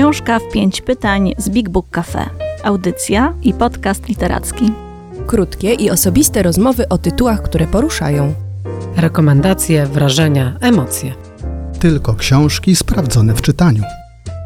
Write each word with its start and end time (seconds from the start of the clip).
Książka 0.00 0.38
w 0.38 0.52
pięć 0.52 0.80
pytań 0.80 1.32
z 1.38 1.48
Big 1.48 1.68
Book 1.68 1.86
Cafe. 1.90 2.30
Audycja 2.64 3.34
i 3.42 3.54
podcast 3.54 4.08
literacki. 4.08 4.72
Krótkie 5.26 5.74
i 5.74 5.90
osobiste 5.90 6.42
rozmowy 6.42 6.88
o 6.88 6.98
tytułach, 6.98 7.42
które 7.42 7.66
poruszają. 7.66 8.34
Rekomendacje, 8.96 9.86
wrażenia, 9.86 10.56
emocje. 10.60 11.14
Tylko 11.80 12.14
książki 12.14 12.76
sprawdzone 12.76 13.34
w 13.34 13.42
czytaniu. 13.42 13.82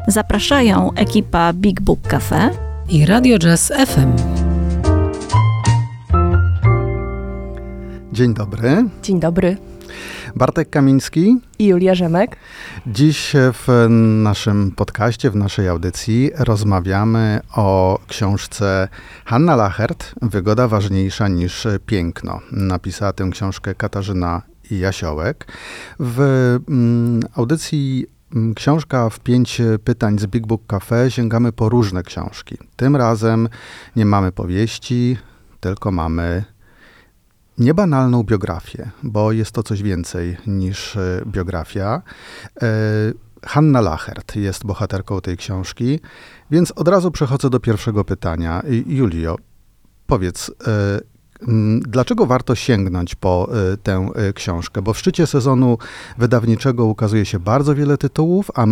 Zapraszają 0.07 0.93
ekipa 0.93 1.53
Big 1.53 1.81
Book 1.81 2.07
Cafe 2.07 2.49
i 2.89 3.05
Radio 3.05 3.39
Jazz 3.39 3.73
FM. 3.87 4.11
Dzień 8.13 8.33
dobry. 8.33 8.85
Dzień 9.03 9.19
dobry. 9.19 9.57
Bartek 10.35 10.69
Kamiński 10.69 11.37
i 11.59 11.65
Julia 11.65 11.95
Rzemek. 11.95 12.37
Dziś 12.87 13.33
w 13.35 13.87
naszym 14.23 14.71
podcaście, 14.71 15.31
w 15.31 15.35
naszej 15.35 15.67
audycji 15.67 16.31
rozmawiamy 16.37 17.39
o 17.55 17.99
książce 18.07 18.87
Hanna 19.25 19.55
Lachert 19.55 20.15
Wygoda 20.21 20.67
ważniejsza 20.67 21.27
niż 21.27 21.67
piękno. 21.85 22.39
Napisała 22.51 23.13
tę 23.13 23.29
książkę 23.31 23.75
Katarzyna 23.75 24.41
Jasiołek. 24.71 25.47
W 25.99 26.19
mm, 26.69 27.21
audycji 27.35 28.05
mm, 28.35 28.53
Książka 28.53 29.09
w 29.09 29.19
pięć 29.19 29.61
pytań 29.83 30.19
z 30.19 30.25
Big 30.25 30.47
Book 30.47 30.61
Cafe 30.67 31.11
sięgamy 31.11 31.51
po 31.51 31.69
różne 31.69 32.03
książki. 32.03 32.57
Tym 32.75 32.95
razem 32.95 33.49
nie 33.95 34.05
mamy 34.05 34.31
powieści, 34.31 35.17
tylko 35.59 35.91
mamy 35.91 36.54
niebanalną 37.57 38.23
biografię, 38.23 38.89
bo 39.03 39.31
jest 39.31 39.51
to 39.51 39.63
coś 39.63 39.83
więcej 39.83 40.37
niż 40.47 40.95
e, 40.95 41.21
biografia. 41.25 42.01
E, 42.61 42.67
Hanna 43.43 43.81
Lachert 43.81 44.35
jest 44.35 44.65
bohaterką 44.65 45.21
tej 45.21 45.37
książki, 45.37 45.99
więc 46.51 46.71
od 46.71 46.87
razu 46.87 47.11
przechodzę 47.11 47.49
do 47.49 47.59
pierwszego 47.59 48.05
pytania. 48.05 48.63
Julio, 48.87 49.35
powiedz, 50.07 50.51
e, 50.67 51.15
Dlaczego 51.81 52.25
warto 52.25 52.55
sięgnąć 52.55 53.15
po 53.15 53.49
tę 53.83 54.09
książkę? 54.35 54.81
Bo 54.81 54.93
w 54.93 54.99
szczycie 54.99 55.27
sezonu 55.27 55.77
wydawniczego 56.17 56.85
ukazuje 56.85 57.25
się 57.25 57.39
bardzo 57.39 57.75
wiele 57.75 57.97
tytułów, 57.97 58.51
a 58.55 58.65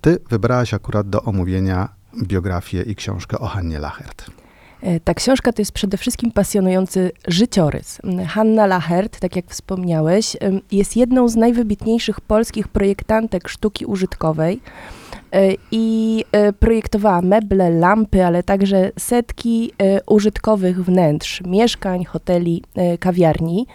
ty 0.00 0.18
wybrałaś 0.30 0.74
akurat 0.74 1.08
do 1.08 1.22
omówienia 1.22 1.88
biografię 2.22 2.82
i 2.82 2.94
książkę 2.94 3.38
o 3.38 3.46
Hannie 3.46 3.78
Lachert. 3.78 4.37
E, 4.82 5.00
ta 5.00 5.14
książka 5.14 5.52
to 5.52 5.62
jest 5.62 5.72
przede 5.72 5.96
wszystkim 5.96 6.32
pasjonujący 6.32 7.10
życiorys. 7.26 8.00
Hanna 8.28 8.66
Lachert, 8.66 9.20
tak 9.20 9.36
jak 9.36 9.46
wspomniałeś, 9.46 10.36
jest 10.72 10.96
jedną 10.96 11.28
z 11.28 11.36
najwybitniejszych 11.36 12.20
polskich 12.20 12.68
projektantek 12.68 13.48
sztuki 13.48 13.86
użytkowej 13.86 14.60
e, 15.32 15.48
i 15.70 16.24
e, 16.32 16.52
projektowała 16.52 17.22
meble, 17.22 17.70
lampy, 17.70 18.24
ale 18.24 18.42
także 18.42 18.90
setki 18.98 19.72
użytkowych 20.06 20.84
wnętrz, 20.84 21.42
mieszkań, 21.46 22.04
hoteli, 22.04 22.62
kawiarni. 23.00 23.66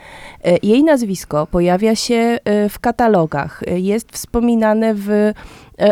Jej 0.64 0.84
nazwisko 0.84 1.48
pojawia 1.48 1.96
się 1.96 2.38
w 2.70 2.80
katalogach, 2.80 3.64
jest 3.68 4.12
wspominane 4.12 4.94
w 4.96 5.32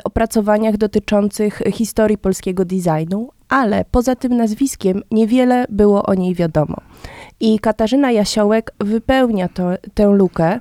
opracowaniach 0.04 0.78
dotyczących 0.78 1.62
historii 1.72 2.18
polskiego 2.18 2.66
designu, 2.66 3.30
ale 3.52 3.86
poza 3.92 4.16
tym 4.16 4.38
nazwiskiem 4.38 5.02
niewiele 5.12 5.66
było 5.70 6.04
o 6.04 6.14
niej 6.14 6.36
wiadomo. 6.36 6.76
I 7.40 7.60
Katarzyna 7.60 8.12
Jasiołek 8.12 8.72
wypełnia 8.80 9.50
to, 9.50 9.70
tę 9.94 10.06
lukę, 10.06 10.60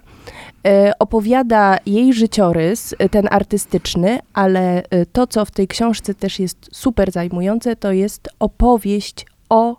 e, 0.67 0.93
opowiada 0.99 1.79
jej 1.87 2.13
życiorys, 2.13 2.95
e, 2.99 3.09
ten 3.09 3.29
artystyczny, 3.31 4.19
ale 4.35 4.83
e, 4.83 5.07
to, 5.07 5.27
co 5.27 5.45
w 5.45 5.51
tej 5.51 5.69
książce 5.69 6.15
też 6.15 6.39
jest 6.39 6.69
super 6.73 7.13
zajmujące, 7.13 7.77
to 7.77 7.93
jest 7.93 8.29
opowieść 8.39 9.27
o 9.49 9.77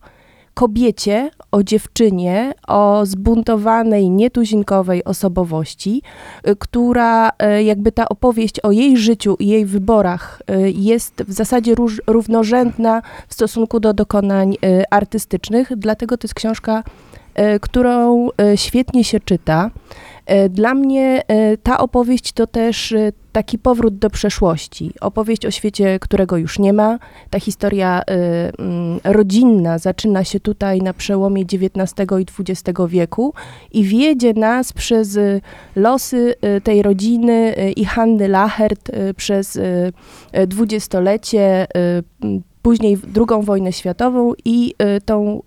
kobiecie, 0.54 1.32
o 1.52 1.64
dziewczynie, 1.64 2.54
o 2.68 3.06
zbuntowanej, 3.06 4.10
nietuzinkowej 4.10 5.04
osobowości, 5.04 6.02
y, 6.48 6.56
która 6.56 7.30
y, 7.30 7.64
jakby 7.64 7.92
ta 7.92 8.10
opowieść 8.10 8.60
o 8.60 8.72
jej 8.72 8.98
życiu 8.98 9.36
i 9.40 9.48
jej 9.48 9.66
wyborach 9.66 10.42
y, 10.52 10.72
jest 10.72 11.24
w 11.28 11.34
zasadzie 11.34 11.76
róż, 11.76 12.02
równorzędna 12.08 13.02
w 13.28 13.34
stosunku 13.34 13.80
do 13.80 13.94
dokonań 13.94 14.58
artystycznych, 14.92 15.72
dlatego 15.78 16.18
to 16.18 16.26
jest 16.26 16.34
książka, 16.34 16.84
którą 17.62 18.28
świetnie 18.56 19.04
się 19.04 19.20
czyta. 19.20 19.72
E, 20.32 20.50
dla 20.50 20.74
mnie 20.74 21.24
e, 21.28 21.58
ta 21.58 21.78
opowieść 21.78 22.32
to 22.32 22.48
też 22.48 22.92
e, 22.92 23.12
taki 23.32 23.60
powrót 23.60 23.98
do 23.98 24.10
przeszłości. 24.10 24.92
Opowieść 25.02 25.46
o 25.46 25.52
świecie, 25.52 26.00
którego 26.00 26.38
już 26.38 26.60
nie 26.60 26.74
ma. 26.74 27.00
Ta 27.30 27.40
historia 27.40 28.02
mm, 28.08 29.00
rodzinna 29.04 29.78
zaczyna 29.78 30.24
się 30.24 30.40
tutaj 30.40 30.82
na 30.82 30.94
przełomie 30.94 31.42
XIX 31.42 31.96
i 32.20 32.26
XX 32.40 32.80
wieku 32.88 33.34
i 33.72 33.84
wiedzie 33.84 34.34
nas 34.34 34.74
przez 34.74 35.20
losy 35.76 36.36
tej 36.64 36.82
rodziny 36.82 37.56
i 37.76 37.86
Hanny 37.86 38.28
Lachert 38.28 38.92
przez 39.18 39.60
dwudziestolecie 40.48 41.68
później 42.62 42.98
II 43.16 43.44
wojnę 43.46 43.74
światową 43.74 44.34
i 44.46 44.74
tą 45.06 45.42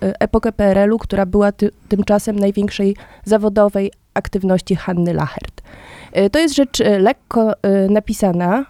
epokę 0.00 0.52
PRL-u, 0.52 0.98
która 0.98 1.26
była 1.26 1.52
ty, 1.52 1.70
tymczasem 1.88 2.38
największej 2.38 2.96
zawodowej 3.24 3.90
aktywności 4.14 4.76
Hanny 4.76 5.14
Lachert. 5.14 5.62
E, 6.14 6.30
to 6.30 6.38
jest 6.38 6.54
rzecz 6.54 6.80
e, 6.80 6.98
lekko 6.98 7.62
e, 7.62 7.88
napisana, 7.88 8.66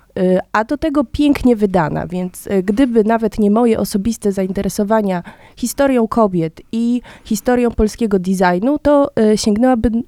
a 0.53 0.65
do 0.65 0.79
tego 0.79 1.05
pięknie 1.05 1.57
wydana, 1.57 2.07
więc 2.07 2.49
gdyby 2.65 3.05
nawet 3.05 3.39
nie 3.39 3.51
moje 3.51 3.79
osobiste 3.79 4.33
zainteresowania 4.33 5.23
historią 5.57 6.09
kobiet 6.09 6.61
i 6.73 7.01
historią 7.25 7.71
polskiego 7.71 8.19
designu, 8.19 8.79
to 8.79 9.11
sięgnęłabym 9.37 10.03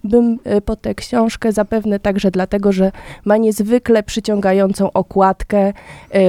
po 0.64 0.76
tę 0.76 0.94
książkę 0.94 1.52
zapewne 1.52 2.00
także 2.00 2.30
dlatego, 2.30 2.72
że 2.72 2.92
ma 3.24 3.36
niezwykle 3.36 4.02
przyciągającą 4.02 4.92
okładkę, 4.92 5.72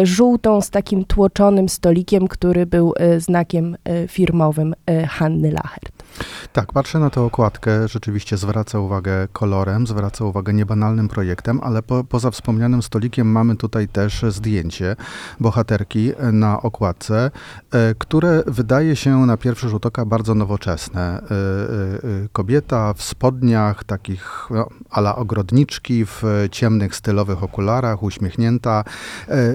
żółtą 0.04 0.62
z 0.62 0.70
takim 0.70 1.06
tłoczonym 1.06 1.70
stolikiem, 1.70 2.28
który 2.28 2.66
był 2.66 2.94
znakiem 3.18 3.78
firmowym 4.08 4.76
Hanny 5.08 5.52
Lachert. 5.52 6.07
Tak, 6.54 6.74
patrzę 6.74 7.00
na 7.00 7.10
tę 7.10 7.22
okładkę, 7.22 7.88
rzeczywiście 7.88 8.38
zwraca 8.38 8.80
uwagę 8.80 9.28
kolorem, 9.34 9.88
zwraca 9.88 10.26
uwagę 10.26 10.54
niebanalnym 10.54 11.08
projektem, 11.08 11.60
ale 11.64 11.84
po, 11.84 12.04
poza 12.04 12.32
wspomnianym 12.32 12.82
stolikiem 12.82 13.28
mamy 13.32 13.56
tutaj 13.56 13.88
też 13.88 14.26
zdjęcie 14.30 14.96
bohaterki 15.40 16.12
na 16.32 16.62
okładce, 16.62 17.32
e, 17.72 17.96
które 17.98 18.44
wydaje 18.48 18.96
się 18.96 19.18
na 19.26 19.38
pierwszy 19.38 19.70
rzut 19.70 19.86
oka 19.86 20.06
bardzo 20.06 20.36
nowoczesne. 20.36 21.02
E, 21.02 21.20
e, 21.20 22.28
kobieta 22.32 22.94
w 22.94 23.04
spodniach, 23.04 23.84
takich 23.84 24.48
no, 24.50 24.68
ala 24.90 25.16
ogrodniczki, 25.16 26.06
w 26.06 26.24
ciemnych, 26.52 26.96
stylowych 26.96 27.44
okularach, 27.44 28.04
uśmiechnięta, 28.04 28.84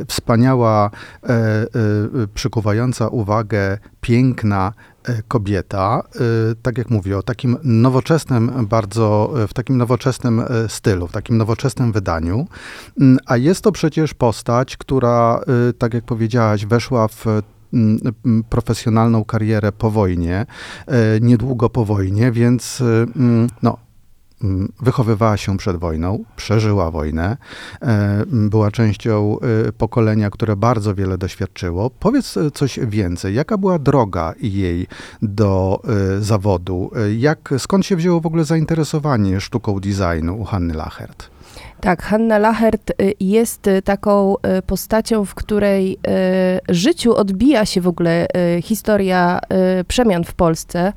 wspaniała, 0.09 0.91
przykuwająca 2.35 3.09
uwagę, 3.09 3.79
piękna, 4.03 4.73
E, 5.09 5.23
kobieta, 5.29 6.03
e, 6.15 6.21
tak 6.63 6.79
jak 6.79 6.91
mówię, 6.91 7.19
o 7.19 7.23
takim 7.23 7.57
nowoczesnym, 7.63 8.67
bardzo, 8.69 9.33
e, 9.43 9.49
w 9.49 9.55
takim 9.55 9.77
nowoczesnym 9.77 10.43
stylu, 10.69 11.09
w 11.09 11.13
takim 11.13 11.37
nowoczesnym 11.37 11.93
wydaniu. 11.93 12.47
Mm, 13.01 13.19
a 13.27 13.37
jest 13.37 13.65
to 13.65 13.73
przecież 13.73 14.15
postać, 14.15 14.77
która, 14.77 15.41
tak 15.79 15.95
jak 15.95 16.05
powiedziałaś, 16.05 16.67
weszła 16.67 17.09
w 17.09 17.25
profesjonalną 18.51 19.25
karierę 19.25 19.73
po 19.73 19.91
wojnie, 19.91 20.47
niedługo 21.21 21.71
po 21.71 21.85
wojnie, 21.85 22.33
więc 22.33 22.81
mm, 23.17 23.49
no, 23.63 23.79
wychowywała 24.81 25.37
się 25.37 25.57
przed 25.57 25.77
wojną, 25.77 26.25
przeżyła 26.37 26.91
wojnę, 26.91 27.37
e, 27.83 28.25
była 28.27 28.71
częścią 28.71 29.37
e, 29.69 29.73
pokolenia, 29.73 30.31
które 30.31 30.57
bardzo 30.57 30.95
wiele 30.95 31.19
doświadczyło. 31.19 31.91
Powiedz 31.91 32.37
e, 32.37 32.51
coś 32.51 32.79
więcej. 32.79 33.35
Jaka 33.35 33.59
była 33.59 33.79
droga 33.79 34.35
jej 34.41 34.87
do 35.23 35.83
zawodu? 36.21 36.91
Jak, 37.19 37.55
skąd 37.59 37.87
się 37.87 37.97
wzięło 37.97 38.21
w 38.21 38.27
ogóle 38.27 38.45
zainteresowanie 38.45 39.41
sztuką 39.41 39.81
designu 39.81 40.41
u 40.41 40.45
Hanny 40.45 40.75
Lachert? 40.75 41.31
Tak, 41.83 42.03
Hanna 42.03 42.39
Lachert 42.39 42.91
y, 42.91 43.15
jest 43.21 43.67
y, 43.67 43.83
taką 43.83 44.35
y, 44.59 44.63
postacią, 44.63 45.25
w 45.25 45.35
której 45.35 45.99
życiu 46.69 47.15
odbija 47.15 47.67
się 47.67 47.81
w 47.81 47.89
ogóle 47.89 48.27
historia 48.63 49.41
przemian 49.89 50.25
w 50.25 50.35
Polsce, 50.35 50.93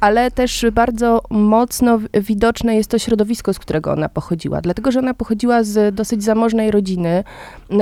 ale 0.00 0.30
też 0.30 0.66
bardzo 0.72 1.22
mocno 1.30 1.98
widoczne 2.20 2.76
jest 2.76 2.90
to 2.90 2.98
środowisko, 2.98 3.54
z 3.54 3.58
którego 3.58 3.92
ona 3.92 4.08
pochodziła. 4.08 4.60
Dlatego, 4.60 4.92
że 4.92 4.98
ona 4.98 5.14
pochodziła 5.14 5.62
z 5.62 5.94
dosyć 5.94 6.24
zamożnej 6.24 6.70
rodziny, 6.70 7.24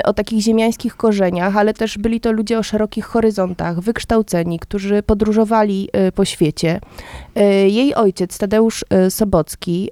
o 0.05 0.13
takich 0.13 0.41
ziemiańskich 0.41 0.97
korzeniach, 0.97 1.57
ale 1.57 1.75
też 1.75 1.99
byli 1.99 2.21
to 2.21 2.33
ludzie 2.33 2.59
o 2.59 2.63
szerokich 2.63 3.05
horyzontach, 3.05 3.81
wykształceni, 3.81 4.59
którzy 4.59 5.03
podróżowali 5.03 5.89
po 6.15 6.25
świecie. 6.25 6.81
Jej 7.67 7.95
ojciec, 7.95 8.39
Tadeusz 8.39 8.85
Sobocki, 9.11 9.91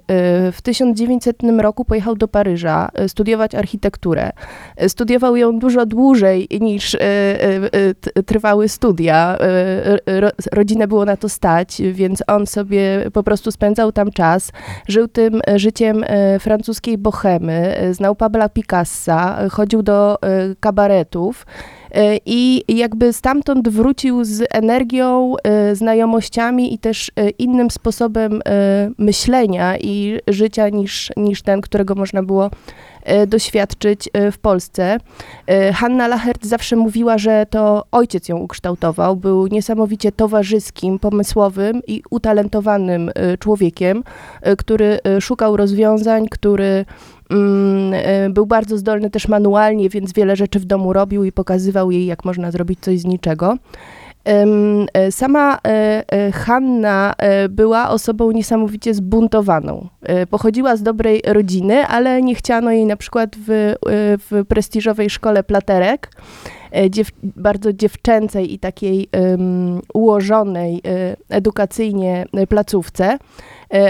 w 0.51 0.57
1900 0.63 1.37
roku 1.59 1.85
pojechał 1.85 2.15
do 2.15 2.27
Paryża 2.27 2.54
e, 2.63 3.09
studiować 3.09 3.55
architekturę. 3.55 4.31
E, 4.77 4.89
Studiował 4.89 5.35
ją 5.35 5.59
dużo 5.59 5.85
dłużej 5.85 6.47
niż 6.61 6.95
e, 6.95 6.99
trwały 8.25 8.69
studia. 8.69 9.37
Ro- 10.05 10.31
Rodzinę 10.51 10.87
było 10.87 11.05
na 11.05 11.17
to 11.17 11.29
stać, 11.29 11.81
więc 11.91 12.23
on 12.27 12.47
sobie 12.47 13.11
po 13.13 13.23
prostu 13.23 13.51
spędzał 13.51 13.91
tam 13.91 14.11
czas. 14.11 14.51
Żył 14.87 15.07
tym 15.07 15.41
życiem 15.55 16.05
francuskiej 16.39 16.97
bohemy, 16.97 17.75
znał 17.91 18.15
Pabla 18.15 18.49
Picassa, 18.49 19.49
chodził 19.49 19.83
do 19.83 20.17
kabaretów. 20.59 21.45
E, 21.91 22.17
I 22.25 22.63
jakby 22.67 23.13
stamtąd 23.13 23.69
wrócił 23.69 24.23
z 24.23 24.43
energią, 24.51 25.33
e, 25.43 25.75
znajomościami 25.75 26.73
i 26.73 26.79
też 26.79 27.11
e, 27.15 27.29
innym 27.29 27.71
sposobem 27.71 28.41
myślenia 28.97 29.77
i 29.77 30.19
życia 30.27 30.69
niż, 30.69 31.11
niż 31.17 31.41
ten, 31.41 31.61
którego 31.61 31.95
można 31.95 32.23
było 32.23 32.49
doświadczyć 33.27 34.09
w 34.31 34.37
Polsce. 34.37 34.97
Hanna 35.73 36.07
Lachert 36.07 36.45
zawsze 36.45 36.75
mówiła, 36.75 37.17
że 37.17 37.45
to 37.49 37.83
ojciec 37.91 38.29
ją 38.29 38.37
ukształtował. 38.37 39.15
Był 39.15 39.47
niesamowicie 39.47 40.11
towarzyskim, 40.11 40.99
pomysłowym 40.99 41.81
i 41.87 42.03
utalentowanym 42.09 43.11
człowiekiem, 43.39 44.03
który 44.57 44.99
szukał 45.21 45.57
rozwiązań, 45.57 46.27
który 46.31 46.85
Był 48.29 48.45
bardzo 48.45 48.77
zdolny 48.77 49.09
też 49.09 49.27
manualnie, 49.27 49.89
więc 49.89 50.13
wiele 50.13 50.35
rzeczy 50.35 50.59
w 50.59 50.65
domu 50.65 50.93
robił 50.93 51.23
i 51.23 51.31
pokazywał 51.31 51.91
jej, 51.91 52.05
jak 52.05 52.25
można 52.25 52.51
zrobić 52.51 52.79
coś 52.79 52.99
z 52.99 53.05
niczego. 53.05 53.57
E, 54.25 55.11
Sama 55.11 55.59
e, 55.67 56.03
e, 56.07 56.31
Hanna 56.31 57.15
była 57.49 57.89
osobą 57.89 58.31
niesamowicie 58.31 58.93
zbuntowaną. 58.93 59.87
Pochodziła 60.29 60.75
z 60.75 60.83
dobrej 60.83 61.21
rodziny, 61.25 61.87
ale 61.87 62.21
nie 62.21 62.35
chciano 62.35 62.71
jej 62.71 62.85
na 62.85 62.95
przykład 62.95 63.35
w, 63.47 63.75
w 64.29 64.45
prestiżowej 64.47 65.09
szkole 65.09 65.43
platerek, 65.43 66.11
dziew, 66.89 67.07
bardzo 67.23 67.73
dziewczęcej 67.73 68.53
i 68.53 68.59
takiej 68.59 69.09
em, 69.11 69.81
ułożonej 69.93 70.81
edukacyjnie 71.29 72.25
placówce. 72.49 73.17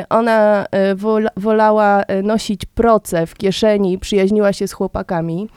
Ona 0.09 0.65
wola, 0.95 1.29
wolała 1.37 2.03
nosić 2.23 2.65
proce 2.65 3.27
w 3.27 3.35
kieszeni 3.35 3.99
przyjaźniła 3.99 4.53
się 4.53 4.67
z 4.67 4.73
chłopakami. 4.73 5.47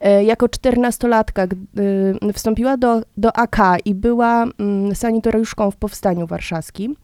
E, 0.00 0.24
Jako 0.24 0.48
czternastolatka 0.48 1.46
gdy 1.46 2.14
wstąpiła 2.32 2.76
do, 2.76 3.02
do 3.16 3.36
AK 3.36 3.56
i 3.84 3.94
była 3.94 4.44
mm, 4.58 4.94
sanitariuszką 4.94 5.70
w 5.70 5.76
Powstaniu 5.76 6.26
Warszawskim. 6.26 6.96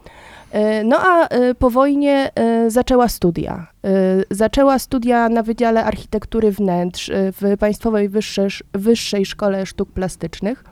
E, 0.52 0.84
No 0.84 0.96
a 1.00 1.28
e, 1.28 1.54
po 1.54 1.70
wojnie 1.70 2.30
zaczęła 2.68 3.08
studia. 3.08 3.66
Zaczęła 4.30 4.78
studia 4.78 5.28
na 5.28 5.42
Wydziale 5.42 5.84
Architektury 5.84 6.50
Wnętrz 6.50 7.10
w 7.14 7.56
Państwowej 7.58 8.08
Wyższej, 8.08 8.48
Wyższej 8.72 9.26
Szkole 9.26 9.66
Sztuk 9.66 9.92
Plastycznych. 9.92 10.64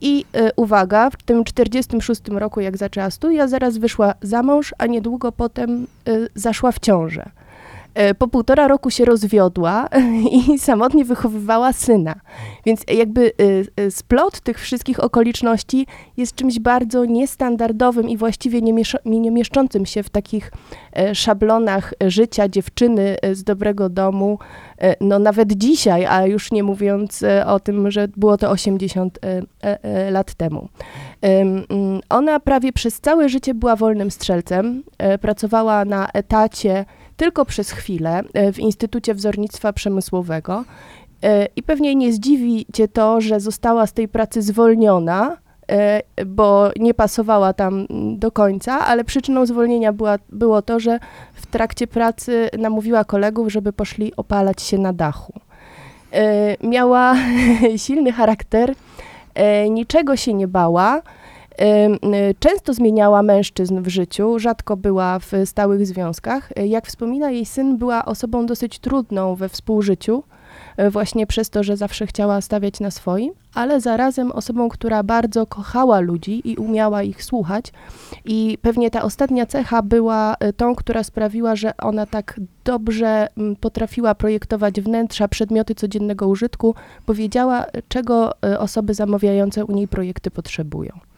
I 0.00 0.24
uwaga, 0.56 1.10
w 1.10 1.16
tym 1.16 1.44
46 1.44 2.20
roku, 2.28 2.60
jak 2.60 2.76
zaczęła 2.76 3.10
studia, 3.10 3.48
zaraz 3.48 3.78
wyszła 3.78 4.14
za 4.22 4.42
mąż, 4.42 4.74
a 4.78 4.86
niedługo 4.86 5.32
potem 5.32 5.86
zaszła 6.34 6.72
w 6.72 6.78
ciążę. 6.78 7.30
E, 7.94 8.14
Po 8.14 8.28
półtora 8.28 8.68
roku 8.68 8.90
się 8.90 9.04
rozwiodła 9.04 9.88
i 10.54 10.58
samotnie 10.58 11.04
wychowywała 11.04 11.72
syna. 11.72 12.14
Więc 12.66 12.80
jakby 12.88 13.26
e, 13.26 13.82
e, 13.84 13.90
splot 13.90 14.40
tych 14.40 14.58
wszystkich 14.60 15.00
okoliczności 15.04 15.86
jest 16.16 16.34
czymś 16.34 16.58
bardzo 16.58 17.04
niestandardowym 17.04 18.08
i 18.08 18.16
właściwie 18.16 18.62
nie, 18.62 18.74
miesza- 18.74 18.98
nie 19.04 19.30
mieszczącym 19.30 19.86
się 19.86 20.02
w 20.02 20.10
takich 20.10 20.52
szablonach 21.12 21.94
życia 22.06 22.48
dziewczyny 22.48 23.16
z 23.32 23.44
dobrego 23.44 23.88
domu, 23.88 24.38
no 25.00 25.18
nawet 25.18 25.52
dzisiaj, 25.52 26.06
a 26.06 26.26
już 26.26 26.52
nie 26.52 26.62
mówiąc 26.62 27.24
o 27.46 27.60
tym, 27.60 27.90
że 27.90 28.08
było 28.16 28.36
to 28.36 28.50
80 28.50 29.18
e, 29.22 29.42
e, 29.62 29.84
e, 29.84 30.10
lat 30.10 30.34
temu. 30.34 30.68
Em, 31.22 31.64
mm, 31.70 32.00
Ona 32.08 32.40
prawie 32.40 32.72
przez 32.72 33.00
całe 33.00 33.28
życie 33.28 33.54
była 33.54 33.76
wolnym 33.76 34.10
strzelcem, 34.10 34.82
pracowała 35.20 35.84
na 35.84 36.08
etacie 36.08 36.84
tylko 37.22 37.44
przez 37.44 37.70
chwilę 37.70 38.22
e, 38.34 38.52
w 38.52 38.58
Instytucie 38.58 39.14
Wzornictwa 39.14 39.72
Przemysłowego 39.72 40.64
e, 41.22 41.46
i 41.56 41.62
pewnie 41.62 41.94
nie 41.94 42.12
zdziwi 42.12 42.66
cię 42.72 42.88
to, 42.88 43.20
że 43.20 43.40
została 43.40 43.86
z 43.86 43.92
tej 43.92 44.08
pracy 44.08 44.42
zwolniona, 44.42 45.36
e, 45.70 46.02
bo 46.26 46.70
nie 46.76 46.94
pasowała 46.94 47.52
tam 47.52 47.86
do 48.16 48.30
końca, 48.30 48.86
ale 48.86 49.04
przyczyną 49.04 49.46
zwolnienia 49.46 49.92
była, 49.92 50.18
było 50.28 50.62
to, 50.62 50.80
że 50.80 50.98
w 51.34 51.46
trakcie 51.46 51.86
pracy 51.86 52.50
namówiła 52.58 53.04
kolegów, 53.04 53.52
żeby 53.52 53.72
poszli 53.72 54.16
opalać 54.16 54.62
się 54.62 54.78
na 54.78 54.92
dachu. 54.92 55.32
Miała 56.62 57.14
silny 57.86 58.12
charakter, 58.12 58.74
niczego 59.70 60.16
się 60.16 60.34
nie 60.34 60.48
bała. 60.48 61.02
Y, 61.60 62.34
Często 62.38 62.74
zmieniała 62.74 63.22
mężczyzn 63.22 63.82
w 63.82 63.88
życiu, 63.88 64.38
rzadko 64.38 64.76
była 64.76 65.18
w 65.18 65.32
stałych 65.44 65.86
związkach. 65.86 66.50
Jak 66.66 66.86
wspomina 66.86 67.30
jej 67.30 67.46
syn, 67.46 67.78
była 67.78 68.04
osobą 68.04 68.46
dosyć 68.46 68.78
trudną 68.78 69.34
we 69.34 69.48
współżyciu, 69.48 70.22
e, 70.76 70.90
właśnie 70.90 71.26
przez 71.26 71.50
to, 71.50 71.62
że 71.62 71.76
zawsze 71.76 72.06
chciała 72.06 72.40
stawiać 72.40 72.80
na 72.80 72.90
swoim, 72.90 73.32
ale 73.54 73.80
zarazem 73.80 74.32
osobą, 74.32 74.68
która 74.68 75.02
bardzo 75.02 75.46
kochała 75.46 76.00
ludzi 76.00 76.50
i 76.50 76.56
umiała 76.56 77.02
ich 77.02 77.24
słuchać. 77.24 77.72
I 78.24 78.58
pewnie 78.62 78.90
ta 78.90 79.02
ostatnia 79.02 79.46
cecha 79.46 79.82
była 79.82 80.36
e, 80.40 80.52
tą, 80.52 80.74
która 80.74 81.04
sprawiła, 81.04 81.56
że 81.56 81.76
ona 81.76 82.06
tak 82.06 82.40
dobrze 82.64 83.28
potrafiła 83.60 84.14
projektować 84.14 84.80
wnętrza, 84.80 85.28
przedmioty 85.28 85.74
codziennego 85.74 86.28
użytku, 86.28 86.74
bo 87.06 87.14
wiedziała, 87.14 87.66
czego 87.88 88.42
e, 88.42 88.58
osoby 88.58 88.94
zamawiające 88.94 89.64
u 89.64 89.72
niej 89.72 89.88
projekty 89.88 90.30
potrzebują. 90.30 90.92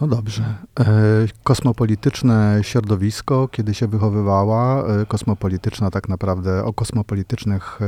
No 0.00 0.06
dobrze. 0.06 0.42
E, 0.80 0.84
kosmopolityczne 1.44 2.58
środowisko, 2.62 3.48
kiedy 3.48 3.74
się 3.74 3.86
wychowywała, 3.86 4.86
e, 4.86 5.06
kosmopolityczna 5.06 5.90
tak 5.90 6.08
naprawdę 6.08 6.64
o 6.64 6.72
kosmopolitycznych 6.72 7.78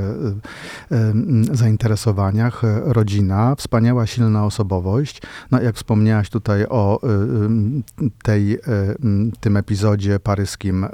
e, 0.91 1.13
zainteresowaniach, 1.53 2.63
rodzina, 2.85 3.55
wspaniała, 3.55 4.07
silna 4.07 4.45
osobowość. 4.45 5.23
No 5.51 5.63
jak 5.63 5.77
wspomniałaś 5.77 6.31
tutaj 6.31 6.67
o 6.67 7.01
tej, 8.23 8.59
tym 9.41 9.57
epizodzie 9.57 10.21
paryskim 10.21 10.87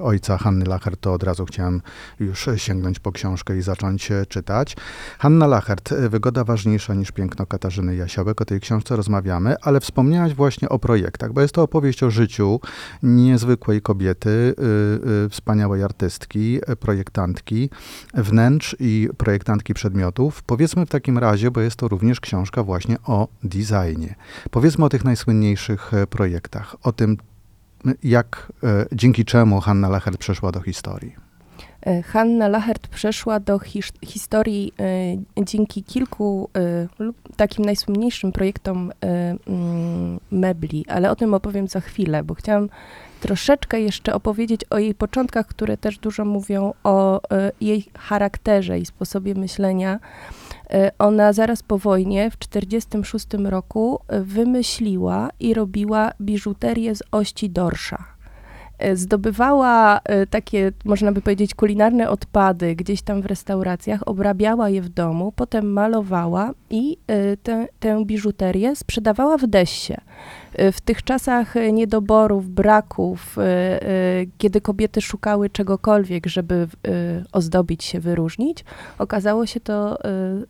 ojca 0.00 0.38
Hanny 0.38 0.64
Lachert, 0.64 1.00
to 1.00 1.12
od 1.12 1.22
razu 1.22 1.46
chciałem 1.46 1.82
już 2.20 2.48
sięgnąć 2.56 2.98
po 2.98 3.12
książkę 3.12 3.56
i 3.56 3.62
zacząć 3.62 4.08
czytać. 4.28 4.76
Hanna 5.18 5.46
Lachert, 5.46 5.94
Wygoda 5.94 6.44
ważniejsza 6.44 6.94
niż 6.94 7.12
piękno 7.12 7.46
Katarzyny 7.46 7.96
Jasiołek. 7.96 8.40
O 8.40 8.44
tej 8.44 8.60
książce 8.60 8.96
rozmawiamy, 8.96 9.56
ale 9.62 9.80
wspomniałaś 9.80 10.34
właśnie 10.34 10.49
o 10.68 10.78
projektach, 10.78 11.32
bo 11.32 11.40
jest 11.40 11.54
to 11.54 11.62
opowieść 11.62 12.02
o 12.02 12.10
życiu 12.10 12.60
niezwykłej 13.02 13.82
kobiety, 13.82 14.30
y, 14.30 15.24
y, 15.26 15.28
wspaniałej 15.28 15.82
artystki, 15.82 16.60
projektantki 16.80 17.70
wnętrz 18.14 18.76
i 18.80 19.08
projektantki 19.16 19.74
przedmiotów. 19.74 20.42
Powiedzmy 20.42 20.86
w 20.86 20.88
takim 20.88 21.18
razie, 21.18 21.50
bo 21.50 21.60
jest 21.60 21.76
to 21.76 21.88
również 21.88 22.20
książka 22.20 22.62
właśnie 22.62 22.96
o 23.06 23.28
designie. 23.42 24.14
Powiedzmy 24.50 24.84
o 24.84 24.88
tych 24.88 25.04
najsłynniejszych 25.04 25.94
e, 25.94 26.06
projektach, 26.06 26.76
o 26.82 26.92
tym, 26.92 27.16
jak, 28.02 28.52
e, 28.64 28.86
dzięki 28.92 29.24
czemu 29.24 29.60
Hanna 29.60 29.88
Lachert 29.88 30.18
przeszła 30.18 30.52
do 30.52 30.60
historii. 30.60 31.29
E, 31.86 32.02
Hanna 32.02 32.48
Lachert 32.48 32.88
przeszła 32.88 33.40
do 33.40 33.58
hisz- 33.58 34.06
historii 34.06 34.72
e, 35.38 35.44
dzięki 35.44 35.82
kilku 35.82 36.50
lub 36.98 37.16
takim 37.36 37.64
najsłynniejszym 37.64 38.32
projektom 38.32 38.92
mm, 39.00 40.20
mebli, 40.30 40.84
ale 40.88 41.10
o 41.10 41.16
tym 41.16 41.34
opowiem 41.34 41.68
za 41.68 41.80
chwilę, 41.80 42.22
bo 42.22 42.34
chciałam 42.34 42.68
troszeczkę 43.20 43.80
jeszcze 43.80 44.14
opowiedzieć 44.14 44.64
o 44.70 44.78
jej 44.78 44.94
początkach, 44.94 45.46
które 45.46 45.76
też 45.76 45.98
dużo 45.98 46.24
mówią 46.24 46.72
o 46.84 47.20
jej 47.60 47.84
charakterze 47.98 48.78
i 48.78 48.86
sposobie 48.86 49.34
myślenia. 49.34 50.00
Ona 50.98 51.32
zaraz 51.32 51.62
po 51.62 51.78
wojnie 51.78 52.30
w 52.30 52.36
1946 52.36 53.26
roku 53.50 54.00
wymyśliła 54.08 55.28
i 55.40 55.54
robiła 55.54 56.10
biżuterię 56.20 56.94
z 56.94 57.02
ości 57.12 57.50
dorsza. 57.50 58.19
E, 58.80 58.96
Zdobywała 58.96 60.00
e, 60.04 60.26
takie, 60.26 60.72
można 60.84 61.12
by 61.12 61.22
powiedzieć, 61.22 61.54
kulinarne 61.54 62.10
odpady 62.10 62.76
gdzieś 62.76 63.02
tam 63.02 63.22
w 63.22 63.26
restauracjach, 63.26 64.08
obrabiała 64.08 64.68
je 64.68 64.82
w 64.82 64.88
domu, 64.88 65.32
potem 65.36 65.72
malowała 65.72 66.50
i 66.70 66.96
e, 67.06 67.36
tę, 67.36 67.66
tę 67.80 68.04
biżuterię 68.04 68.76
sprzedawała 68.76 69.38
w 69.38 69.46
Dessie. 69.46 69.94
E, 70.54 70.72
W 70.72 70.80
tych 70.80 71.02
czasach 71.02 71.54
niedoborów, 71.72 72.48
braków, 72.48 73.36
kiedy 74.38 74.60
kobiety 74.60 75.00
szukały 75.00 75.50
czegokolwiek, 75.50 76.26
żeby 76.26 76.68
ozdobić 77.32 77.84
się, 77.84 78.00
wyróżnić, 78.00 78.64
okazało 78.98 79.46
się 79.46 79.60
to 79.60 79.98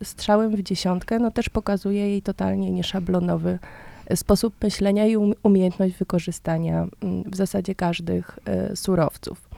strzałem 0.03 0.57
w 0.57 0.63
dziesiątkę. 0.63 1.19
No 1.19 1.31
też 1.31 1.49
pokazuje 1.49 2.09
jej 2.09 2.23
totalnie 2.23 2.71
nieszablonowy 2.71 3.59
sposób 4.15 4.55
myślenia 4.63 5.07
i 5.07 5.17
um- 5.17 5.35
umiejętność 5.43 5.95
wykorzystania 5.95 6.87
mm, 7.01 7.25
w 7.31 7.37
zasadzie 7.37 7.75
każdych 7.75 8.39
e, 8.45 8.77
surowców. 8.77 9.49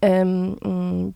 Mm, 0.00 0.56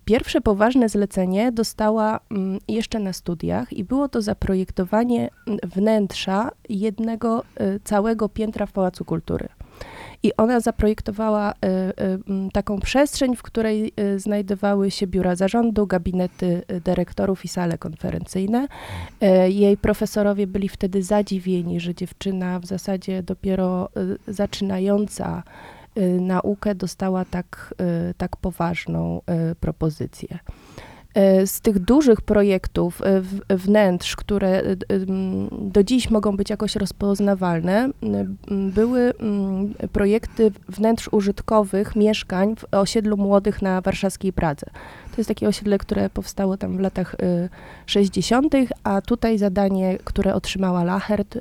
Pierwsze 0.05 0.41
poważne 0.41 0.89
zlecenie 0.89 1.53
dostała 1.53 2.21
mm, 2.31 2.59
jeszcze 2.69 2.99
na 2.99 3.13
studiach 3.13 3.73
i 3.73 3.85
było 3.85 4.09
to 4.09 4.23
zaprojektowanie 4.23 5.31
wnętrza 5.63 6.51
jednego 6.69 7.45
e, 7.57 7.81
całego 7.81 8.29
piętra 8.29 8.67
w 8.67 8.73
Pałacu 8.73 9.05
Kultury. 9.05 9.49
I 10.23 10.37
ona 10.37 10.61
zaprojektowała 10.61 11.51
e, 11.53 11.55
m, 12.29 12.51
taką 12.53 12.81
przestrzeń, 12.81 13.37
w 13.37 13.43
której 13.43 13.93
e, 13.97 14.19
znajdowały 14.19 14.91
się 14.91 15.07
biura 15.07 15.37
zarządu, 15.37 15.87
gabinety 15.87 16.63
dyrektorów 16.85 17.45
i 17.45 17.49
sale 17.49 17.79
konferencyjne. 17.79 18.69
E, 19.21 19.51
Jej 19.51 19.77
profesorowie 19.77 20.47
byli 20.47 20.69
wtedy 20.69 21.03
zadziwieni, 21.03 21.81
że 21.81 21.95
dziewczyna 21.95 22.61
w 22.61 22.67
zasadzie 22.67 23.23
dopiero 23.23 23.89
zaczynająca 24.29 25.43
naukę 26.21 26.75
dostała 26.75 27.25
tak, 27.25 27.75
tak 28.17 28.37
poważną 28.37 29.21
propozycję. 29.61 30.39
E, 31.15 31.47
Z 31.47 31.61
tych 31.61 31.79
dużych 31.79 32.21
projektów 32.21 33.03
e, 33.03 33.57
wnętrz, 33.57 34.17
które 34.17 34.49
e, 34.49 34.77
do 35.51 35.85
dziś 35.85 36.11
mogą 36.11 36.37
być 36.37 36.51
jakoś 36.51 36.77
rozpoznawalne, 36.77 37.91
były 38.51 39.13
projekty 39.93 40.53
wnętrz 40.69 41.09
użytkowych 41.13 41.97
mieszkań 41.97 42.57
w 42.57 42.65
osiedlu 42.75 43.17
młodych 43.17 43.63
na 43.63 43.81
warszawskiej 43.81 44.33
Pradze. 44.33 44.67
To 45.11 45.15
jest 45.19 45.29
takie 45.29 45.49
osiedle, 45.49 45.79
które 45.79 46.11
powstało 46.11 46.57
tam 46.57 46.77
w 46.77 46.81
latach 46.81 47.15
e, 47.15 47.49
60., 47.87 48.55
a 48.85 49.01
tutaj 49.01 49.39
zadanie, 49.39 49.99
które 50.05 50.35
otrzymała 50.35 50.85
Lachert, 50.85 51.39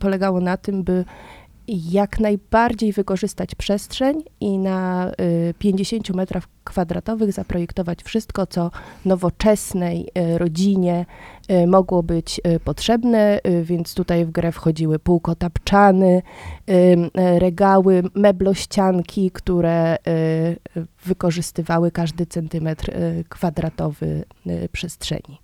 polegało 0.00 0.40
na 0.40 0.56
tym, 0.56 0.82
by 0.82 1.04
jak 1.70 2.20
najbardziej 2.20 2.92
wykorzystać 2.92 3.54
przestrzeń 3.54 4.22
i 4.40 4.58
na 4.58 5.10
y, 5.20 5.54
50 5.58 6.10
metrach 6.10 6.44
kwadratowych 6.64 7.32
zaprojektować 7.32 8.02
wszystko, 8.02 8.46
co 8.46 8.70
nowoczesnej 9.04 10.08
y, 10.18 10.38
rodzinie 10.38 11.06
y, 11.50 11.66
mogło 11.66 12.02
być 12.02 12.40
y, 12.46 12.60
potrzebne, 12.60 13.40
y, 13.46 13.64
więc 13.64 13.94
tutaj 13.94 14.26
w 14.26 14.30
grę 14.30 14.52
wchodziły 14.52 14.98
półkotapczany, 14.98 16.22
y, 16.70 16.72
y, 16.72 17.38
regały, 17.38 18.02
meblościanki, 18.14 19.30
które 19.30 19.96
y, 19.96 20.10
y, 20.76 20.86
wykorzystywały 21.04 21.90
każdy 21.90 22.26
centymetr 22.26 22.90
y, 22.90 23.24
kwadratowy 23.28 24.24
y, 24.46 24.68
przestrzeni. 24.72 25.40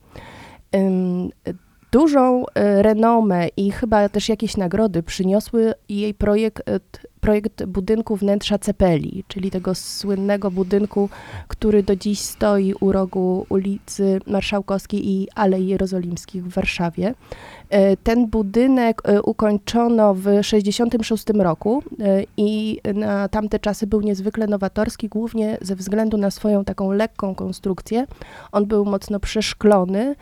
Dużą 1.92 2.44
e, 2.54 2.82
renomę 2.82 3.48
i 3.56 3.70
chyba 3.70 4.08
też 4.08 4.28
jakieś 4.28 4.56
nagrody 4.56 5.02
przyniosły 5.02 5.74
jej 5.88 6.14
projekt, 6.14 6.68
e, 6.68 6.80
projekt 7.20 7.64
budynku 7.64 8.16
wnętrza 8.16 8.58
Cepeli, 8.58 9.24
czyli 9.28 9.50
tego 9.50 9.74
słynnego 9.74 10.50
budynku, 10.50 11.08
który 11.48 11.82
do 11.82 11.96
dziś 11.96 12.20
stoi 12.20 12.74
u 12.80 12.92
rogu 12.92 13.46
ulicy 13.48 14.20
Marszałkowskiej 14.26 15.08
i 15.08 15.28
Alei 15.34 15.66
Jerozolimskich 15.66 16.44
w 16.44 16.54
Warszawie. 16.54 17.14
E, 17.70 17.96
Ten 17.96 18.26
budynek 18.26 19.02
ukończono 19.24 20.14
w 20.14 20.24
1966 20.24 21.24
roku 21.42 21.82
i 22.36 22.80
na 22.94 23.28
tamte 23.28 23.58
czasy 23.58 23.86
był 23.86 24.00
niezwykle 24.00 24.46
nowatorski, 24.46 25.08
głównie 25.08 25.58
ze 25.60 25.76
względu 25.76 26.16
na 26.16 26.30
swoją 26.30 26.64
taką 26.64 26.92
lekką 26.92 27.34
konstrukcję. 27.34 28.06
On 28.52 28.66
był 28.66 28.84
mocno 28.84 29.20
przeszklony 29.20 30.14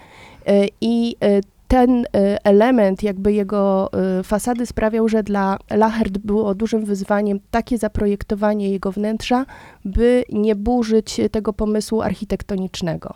i 0.80 1.16
e, 1.20 1.40
ten 1.68 2.04
e, 2.04 2.44
element 2.44 3.02
jakby 3.02 3.32
jego 3.32 3.90
e, 3.92 4.22
fasady 4.22 4.66
sprawiał, 4.66 5.08
że 5.08 5.22
dla 5.22 5.58
Lachert 5.70 6.18
było 6.18 6.54
dużym 6.54 6.84
wyzwaniem 6.84 7.40
takie 7.50 7.78
zaprojektowanie 7.78 8.70
jego 8.70 8.92
wnętrza, 8.92 9.46
by 9.84 10.24
nie 10.32 10.54
burzyć 10.54 11.20
tego 11.30 11.52
pomysłu 11.52 12.02
architektonicznego. 12.02 13.14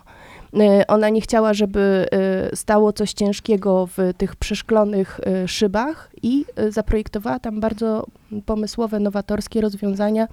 Ona 0.87 1.09
nie 1.09 1.21
chciała, 1.21 1.53
żeby 1.53 2.05
stało 2.53 2.93
coś 2.93 3.13
ciężkiego 3.13 3.87
w 3.97 4.13
tych 4.17 4.35
przeszklonych 4.35 5.19
szybach 5.45 6.11
i 6.23 6.45
zaprojektowała 6.69 7.39
tam 7.39 7.59
bardzo 7.59 8.05
pomysłowe, 8.45 8.99
nowatorskie 8.99 9.61
rozwiązania. 9.61 10.27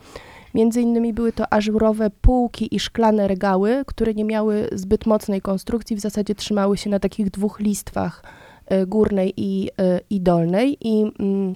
Między 0.56 0.80
innymi 0.80 1.12
były 1.12 1.32
to 1.32 1.52
ażurowe 1.52 2.10
półki 2.10 2.74
i 2.74 2.80
szklane 2.80 3.28
regały, 3.28 3.82
które 3.86 4.14
nie 4.14 4.24
miały 4.24 4.68
zbyt 4.72 5.06
mocnej 5.06 5.40
konstrukcji, 5.40 5.96
w 5.96 6.00
zasadzie 6.00 6.34
trzymały 6.34 6.76
się 6.76 6.90
na 6.90 6.98
takich 6.98 7.30
dwóch 7.30 7.60
listwach 7.60 8.22
e, 8.66 8.86
górnej 8.86 9.32
i, 9.36 9.70
e, 9.78 10.00
i 10.10 10.20
dolnej. 10.20 10.76
I 10.80 11.12
mm, 11.18 11.54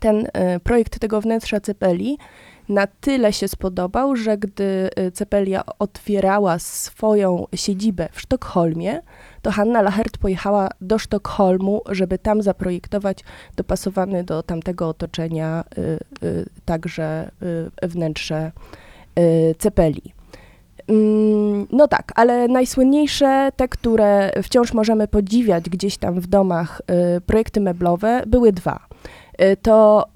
ten 0.00 0.26
e, 0.32 0.60
projekt 0.60 0.98
tego 0.98 1.20
wnętrza 1.20 1.60
Cepeli 1.60 2.18
na 2.68 2.86
tyle 2.86 3.32
się 3.32 3.48
spodobał, 3.48 4.16
że 4.16 4.38
gdy 4.38 4.90
e, 4.96 5.10
Cepelia 5.10 5.62
otwierała 5.78 6.58
swoją 6.58 7.44
siedzibę 7.54 8.08
w 8.12 8.20
Sztokholmie, 8.20 9.00
to 9.42 9.50
Hanna 9.50 9.82
Lachert 9.82 10.18
pojechała 10.18 10.68
do 10.80 10.98
Sztokholmu, 10.98 11.82
żeby 11.90 12.18
tam 12.18 12.42
zaprojektować 12.42 13.18
dopasowany 13.56 14.24
do 14.24 14.42
tamtego 14.42 14.88
otoczenia 14.88 15.64
y, 15.78 15.98
y, 16.26 16.46
także 16.64 17.30
y, 17.82 17.88
wnętrze 17.88 18.52
y, 19.18 19.54
Cepeli. 19.58 20.16
Mm, 20.88 21.66
No 21.72 21.88
tak, 21.88 22.12
ale 22.14 22.48
najsłynniejsze, 22.48 23.50
te, 23.56 23.68
które 23.68 24.30
wciąż 24.42 24.72
możemy 24.72 25.08
podziwiać 25.08 25.70
gdzieś 25.70 25.96
tam 25.96 26.20
w 26.20 26.26
domach, 26.26 26.82
y, 27.16 27.20
projekty 27.20 27.60
meblowe, 27.60 28.22
były 28.26 28.52
dwa. 28.52 28.86
Y, 29.42 29.56
To 29.62 30.06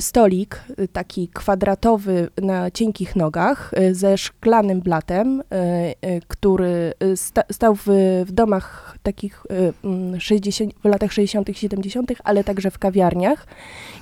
stolik, 0.00 0.60
y, 0.80 0.88
taki 0.88 1.28
kwadratowy 1.28 2.28
na 2.42 2.70
cienkich 2.70 3.16
nogach, 3.16 3.72
y, 3.78 3.94
ze 3.94 4.18
szklanym 4.18 4.80
blatem, 4.80 5.40
y, 5.40 6.20
który 6.28 6.92
sta, 7.16 7.42
stał 7.52 7.74
w, 7.74 7.86
w 8.26 8.32
domach 8.32 8.96
takich 9.02 9.46
y, 9.50 9.72
mm, 9.84 10.20
60, 10.20 10.72
w 10.82 10.84
latach 10.84 11.12
60., 11.12 11.48
70., 11.58 12.20
ale 12.24 12.44
także 12.44 12.70
w 12.70 12.78
kawiarniach. 12.78 13.46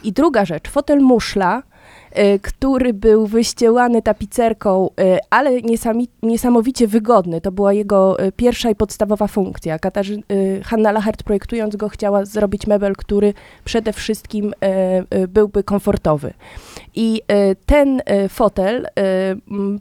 I 0.04 0.12
druga 0.12 0.45
rzecz, 0.45 0.68
fotel 0.68 1.00
muszla, 1.00 1.62
który 2.43 2.95
był 2.95 3.26
wyściełany 3.26 4.02
tapicerką, 4.02 4.88
y, 5.00 5.19
ale 5.31 5.50
niesamowicie 6.23 6.87
wygodny. 6.87 7.40
To 7.40 7.52
była 7.52 7.73
jego 7.73 8.25
y, 8.25 8.33
pierwsza 8.33 8.71
i 8.71 8.75
podstawowa 8.75 9.26
funkcja. 9.26 9.78
Katarzy, 9.78 10.23
Hanna 10.64 10.93
Lachert 10.93 11.23
projektując 11.23 11.76
go 11.76 11.88
chciała 11.88 12.25
zrobić 12.25 12.66
mebel, 12.66 12.93
który 12.97 13.35
przede 13.64 13.93
wszystkim 13.93 14.55
byłby 15.28 15.64
komfortowy. 15.64 16.35
I 16.95 17.23
ten 17.66 18.02
fotel, 18.28 18.87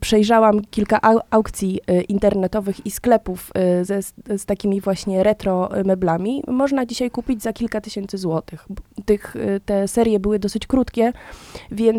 przejrzałam 0.02 0.62
kilka 0.62 1.00
au- 1.02 1.22
aukcji 1.30 1.80
internetowych 2.08 2.86
i 2.86 2.92
sklepów 2.92 3.52
ze, 3.82 4.02
z 4.38 4.46
takimi 4.46 4.82
właśnie 4.82 5.24
retro 5.24 5.70
meblami. 5.86 6.44
Można 6.48 6.86
dzisiaj 6.86 7.12
kupić 7.12 7.44
za 7.44 7.54
kilka 7.54 7.82
tysięcy 7.82 8.18
złotych. 8.18 8.68
Tych, 9.06 9.36
te 9.66 9.88
serie 9.88 10.20
były 10.20 10.40
dosyć 10.40 10.68
krótkie, 10.68 11.14
więc 11.72 11.95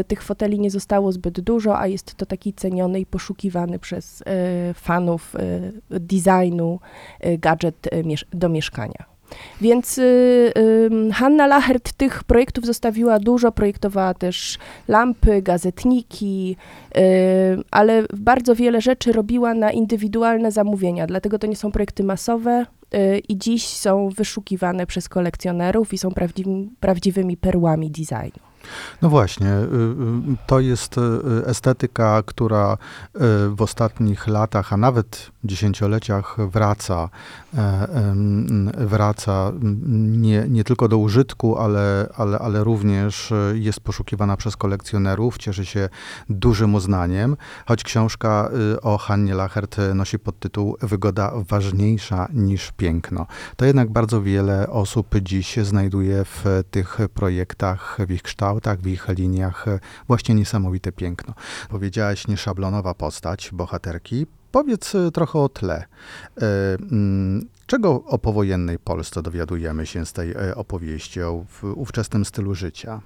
y, 0.00 0.04
tych 0.04 0.22
foteli 0.22 0.60
nie 0.60 0.70
zostało 0.70 1.12
zbyt 1.12 1.40
dużo, 1.40 1.78
a 1.78 1.86
jest 1.86 2.14
to 2.14 2.26
taki 2.26 2.52
ceniony 2.52 3.00
i 3.00 3.06
poszukiwany 3.06 3.78
przez 3.78 4.20
y, 4.20 4.24
fanów 4.74 5.34
y, 5.34 6.00
designu 6.00 6.80
y, 7.26 7.38
gadżet 7.38 7.86
y, 7.86 8.04
do 8.32 8.48
mieszkania. 8.48 9.04
Więc 9.60 9.98
y, 9.98 10.52
Hanna 11.12 11.46
Lachert 11.46 11.92
tych 11.92 12.24
projektów 12.24 12.66
zostawiła 12.66 13.18
dużo, 13.18 13.52
projektowała 13.52 14.14
też 14.14 14.58
lampy, 14.88 15.42
gazetniki, 15.42 16.56
ale 17.70 18.02
bardzo 18.16 18.54
wiele 18.54 18.80
rzeczy 18.80 19.12
robiła 19.12 19.54
na 19.54 19.70
indywidualne 19.70 20.52
zamówienia, 20.52 21.06
dlatego 21.06 21.38
to 21.38 21.46
nie 21.46 21.56
są 21.56 21.72
projekty 21.72 22.04
masowe 22.04 22.66
i 23.28 23.38
dziś 23.38 23.66
są 23.66 24.08
wyszukiwane 24.08 24.86
przez 24.86 25.08
kolekcjonerów 25.08 25.92
i 25.92 25.98
są 25.98 26.10
prawdziwymi 26.80 27.36
perłami 27.36 27.90
designu. 27.90 28.49
No 29.02 29.08
właśnie, 29.08 29.48
y, 29.48 29.64
y, 30.32 30.36
to 30.46 30.60
jest 30.60 30.98
y, 30.98 31.00
estetyka, 31.46 32.22
która 32.26 32.76
w 33.56 33.62
ostatnich 33.62 34.26
latach, 34.26 34.72
a 34.72 34.76
nawet 34.76 35.30
dziesięcioleciach 35.44 36.36
wraca, 36.50 37.08
e, 37.54 37.86
wraca 38.76 39.52
nie, 39.98 40.46
nie 40.48 40.64
tylko 40.64 40.88
do 40.88 40.98
użytku, 40.98 41.58
ale, 41.58 42.08
ale, 42.16 42.38
ale 42.38 42.64
również 42.64 43.32
jest 43.54 43.80
poszukiwana 43.80 44.36
przez 44.36 44.56
kolekcjonerów, 44.56 45.38
cieszy 45.38 45.66
się 45.66 45.88
dużym 46.30 46.74
uznaniem, 46.74 47.36
choć 47.66 47.84
książka 47.84 48.50
o 48.82 48.98
Hannie 48.98 49.34
Lachert 49.34 49.76
nosi 49.94 50.18
podtytuł 50.18 50.76
Wygoda 50.82 51.32
ważniejsza 51.48 52.28
niż 52.32 52.72
piękno. 52.72 53.26
To 53.56 53.64
jednak 53.64 53.90
bardzo 53.90 54.22
wiele 54.22 54.70
osób 54.70 55.14
dziś 55.22 55.56
znajduje 55.56 56.24
w 56.24 56.44
tych 56.70 56.98
projektach, 57.14 57.98
w 58.06 58.10
ich 58.10 58.22
kształtach, 58.22 58.49
w 58.82 58.86
ich 58.86 59.08
liniach 59.08 59.66
właśnie 60.06 60.34
niesamowite 60.34 60.92
piękno. 60.92 61.34
Powiedziałaś 61.68 62.28
nieszablonowa 62.28 62.94
postać 62.94 63.50
bohaterki. 63.52 64.26
Powiedz 64.52 64.94
e, 64.94 65.10
trochę 65.10 65.38
o 65.38 65.48
tle. 65.48 65.76
E, 65.76 65.84
mm, 66.74 67.48
Czego 67.70 68.04
o 68.04 68.18
powojennej 68.18 68.78
Polsce 68.78 69.22
dowiadujemy 69.22 69.86
się 69.86 70.06
z 70.06 70.12
tej 70.12 70.30
e, 70.30 70.54
opowieści 70.54 71.22
o 71.22 71.44
ówczesnym 71.62 72.24
stylu 72.24 72.54
życia? 72.54 73.00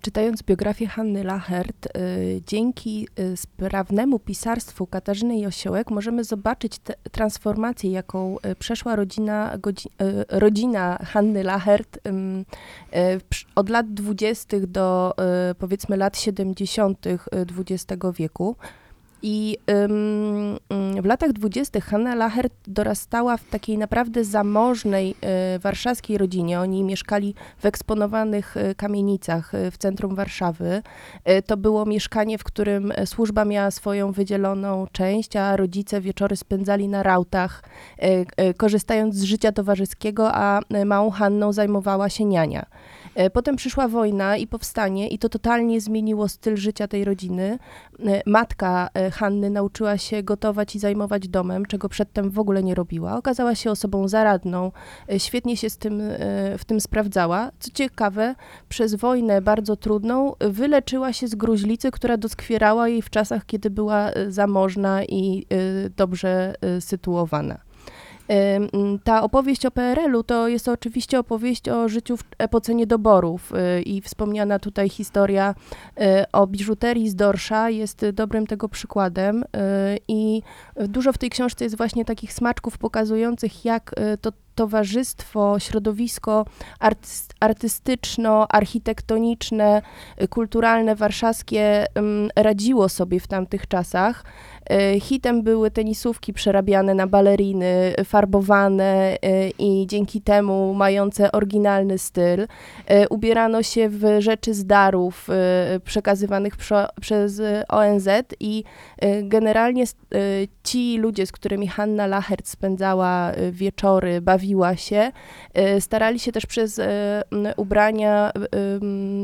Czytając 0.00 0.42
biografię 0.42 0.86
Hanny 0.86 1.24
Lachert, 1.24 1.86
y, 1.86 2.42
dzięki 2.46 3.08
y, 3.18 3.36
sprawnemu 3.36 4.18
pisarstwu 4.18 4.86
Katarzyny 4.86 5.40
Josiołek 5.40 5.90
możemy 5.90 6.24
zobaczyć 6.24 6.76
transformację, 7.12 7.90
jaką 7.90 8.36
y, 8.46 8.54
przeszła 8.54 8.96
rodzina, 8.96 9.58
rodzina 10.28 10.98
Hanny 10.98 11.44
Lachert 11.44 11.98
od 13.54 13.68
lat 13.68 13.94
20. 13.94 14.56
do 14.60 15.14
powiedzmy 15.58 15.96
lat 15.96 16.18
70. 16.18 17.06
XX 17.32 18.02
wieku. 18.14 18.56
I 19.22 19.58
w 21.02 21.04
latach 21.04 21.32
dwudziestych 21.32 21.84
Hanna 21.84 22.14
Lachert 22.14 22.52
dorastała 22.66 23.36
w 23.36 23.44
takiej 23.44 23.78
naprawdę 23.78 24.24
zamożnej 24.24 25.14
y, 25.56 25.58
warszawskiej 25.58 26.18
rodzinie. 26.18 26.60
Oni 26.60 26.84
mieszkali 26.84 27.34
w 27.58 27.66
eksponowanych 27.66 28.56
y, 28.56 28.74
kamienicach 28.74 29.54
y, 29.54 29.70
w 29.70 29.78
centrum 29.78 30.14
Warszawy. 30.14 30.82
To 31.46 31.56
było 31.56 31.86
mieszkanie, 31.86 32.38
w 32.38 32.44
którym 32.44 32.92
służba 33.04 33.44
miała 33.44 33.70
swoją 33.70 34.12
wydzieloną 34.12 34.86
część, 34.92 35.36
a 35.36 35.56
rodzice 35.56 36.00
wieczory 36.00 36.36
spędzali 36.36 36.88
na 36.88 37.02
rautach, 37.02 37.62
y, 38.02 38.26
y, 38.44 38.54
korzystając 38.54 39.14
z 39.14 39.22
życia 39.22 39.52
towarzyskiego, 39.52 40.34
a 40.34 40.60
małą 40.86 41.10
Hanną 41.10 41.52
zajmowała 41.52 42.08
się 42.08 42.24
niania. 42.24 42.66
Potem 43.32 43.56
przyszła 43.56 43.88
wojna 43.88 44.36
i 44.36 44.46
powstanie, 44.46 45.08
i 45.08 45.18
to 45.18 45.28
totalnie 45.28 45.80
zmieniło 45.80 46.28
styl 46.28 46.56
życia 46.56 46.88
tej 46.88 47.04
rodziny. 47.04 47.58
Matka 48.26 48.88
Hanny 49.12 49.50
nauczyła 49.50 49.98
się 49.98 50.22
gotować 50.22 50.76
i 50.76 50.78
zajmować 50.78 51.28
domem, 51.28 51.66
czego 51.66 51.88
przedtem 51.88 52.30
w 52.30 52.38
ogóle 52.38 52.62
nie 52.62 52.74
robiła. 52.74 53.16
Okazała 53.16 53.54
się 53.54 53.70
osobą 53.70 54.08
zaradną, 54.08 54.72
e, 55.12 55.20
świetnie 55.20 55.56
się 55.56 55.70
z 55.70 55.78
tym, 55.78 56.00
e, 56.00 56.58
w 56.58 56.64
tym 56.64 56.80
sprawdzała. 56.80 57.50
Co 57.60 57.70
ciekawe, 57.70 58.34
przez 58.68 58.94
wojnę 58.94 59.42
bardzo 59.42 59.76
trudną 59.76 60.34
wyleczyła 60.40 61.12
się 61.12 61.28
z 61.28 61.34
gruźlicy, 61.34 61.90
która 61.90 62.16
doskwierała 62.16 62.88
jej 62.88 63.02
w 63.02 63.10
czasach, 63.10 63.46
kiedy 63.46 63.70
była 63.70 64.10
e, 64.10 64.30
zamożna 64.30 65.04
i 65.04 65.46
dobrze 65.96 66.54
sytuowana. 66.80 67.67
Ta 69.04 69.22
opowieść 69.22 69.66
o 69.66 69.70
PRL-u 69.70 70.22
to 70.22 70.48
jest 70.48 70.68
oczywiście 70.68 71.18
opowieść 71.18 71.68
o 71.68 71.88
życiu 71.88 72.16
w 72.16 72.24
epoce 72.38 72.74
niedoborów 72.74 73.52
y, 73.52 73.82
i 73.82 74.00
wspomniana 74.00 74.58
tutaj 74.58 74.88
historia 74.88 75.54
y, 76.00 76.02
o 76.32 76.46
biżuterii 76.46 77.08
z 77.08 77.14
Dorsza 77.14 77.70
jest 77.70 78.10
dobrym 78.12 78.46
tego 78.46 78.68
przykładem 78.68 79.42
y, 79.42 79.46
i 80.08 80.42
dużo 80.88 81.12
w 81.12 81.18
tej 81.18 81.30
książce 81.30 81.64
jest 81.64 81.76
właśnie 81.76 82.04
takich 82.04 82.32
smaczków 82.32 82.78
pokazujących, 82.78 83.64
jak 83.64 83.94
to 84.20 84.32
towarzystwo, 84.58 85.58
środowisko 85.58 86.44
artystyczno-architektoniczne, 87.40 89.82
kulturalne, 90.30 90.96
warszawskie 90.96 91.86
radziło 92.36 92.88
sobie 92.88 93.20
w 93.20 93.26
tamtych 93.26 93.68
czasach. 93.68 94.24
E, 94.70 95.00
hitem 95.00 95.42
były 95.42 95.70
tenisówki 95.70 96.32
przerabiane 96.32 96.94
na 96.94 97.06
baleriny, 97.06 97.94
farbowane 98.04 99.16
e, 99.22 99.50
i 99.58 99.86
dzięki 99.86 100.20
temu 100.20 100.74
mające 100.74 101.32
oryginalny 101.32 101.98
styl. 101.98 102.46
Ubierano 103.10 103.62
się 103.62 103.88
w 103.88 104.04
rzeczy 104.18 104.54
z 104.54 104.66
darów 104.66 105.28
przekazywanych 105.84 106.54
przez 107.00 107.42
ONZ 107.68 108.08
i 108.40 108.64
generalnie 109.22 109.84
ci 110.64 110.98
ludzie, 110.98 111.26
z 111.26 111.32
którymi 111.32 111.68
Hanna 111.68 112.06
Lachert 112.06 112.48
spędzała 112.48 113.32
wieczory, 113.52 114.20
bawiła 114.20 114.47
się, 114.76 115.12
starali 115.80 116.18
się 116.18 116.32
też 116.32 116.46
przez 116.46 116.80
ubrania 117.56 118.32